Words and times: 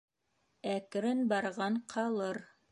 Әкрен 0.75 1.23
барған 1.33 1.81
ҡалыр 1.97 2.45